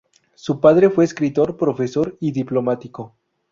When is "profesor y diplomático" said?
1.57-3.15